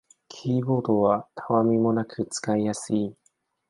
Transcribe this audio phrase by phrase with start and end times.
[0.29, 3.15] キーボードはたわみもなく使いやすい